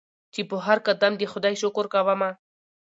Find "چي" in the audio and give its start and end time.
0.33-0.41